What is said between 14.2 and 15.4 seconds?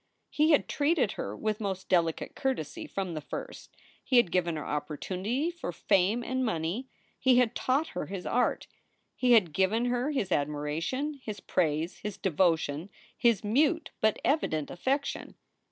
evident affection.